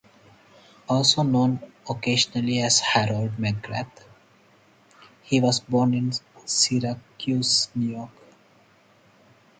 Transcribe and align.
Also 0.89 1.21
known 1.21 1.59
occasionally 1.87 2.59
as 2.63 2.79
Harold 2.79 3.33
McGrath, 3.37 4.03
he 5.21 5.39
was 5.39 5.59
born 5.59 5.93
in 5.93 6.11
Syracuse, 6.43 7.69
New 7.75 7.91
York. 7.91 8.09